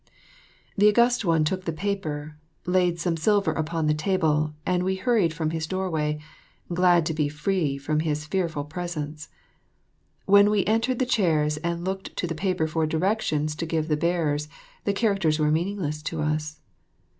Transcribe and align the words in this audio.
The 0.75 0.89
August 0.89 1.25
One 1.25 1.43
took 1.43 1.65
the 1.65 1.71
paper, 1.71 2.35
laid 2.65 2.99
some 2.99 3.15
silver 3.15 3.51
upon 3.51 3.85
the 3.85 3.93
table, 3.93 4.55
and 4.65 4.81
we 4.81 4.95
hurried 4.95 5.31
from 5.31 5.51
his 5.51 5.67
doorway, 5.67 6.19
glad 6.73 7.05
to 7.05 7.13
be 7.13 7.29
free 7.29 7.77
from 7.77 7.99
his 7.99 8.25
fearful 8.25 8.63
presence. 8.63 9.29
When 10.25 10.49
we 10.49 10.65
entered 10.65 10.97
the 10.97 11.05
chairs 11.05 11.57
and 11.57 11.85
looked 11.85 12.15
to 12.15 12.25
the 12.25 12.33
paper 12.33 12.65
for 12.65 12.87
directions 12.87 13.53
to 13.57 13.67
give 13.67 13.89
the 13.89 13.95
bearers, 13.95 14.49
the 14.85 14.93
characters 14.93 15.37
were 15.37 15.51
meaningless 15.51 16.01
to 16.01 16.19
us. 16.23 16.59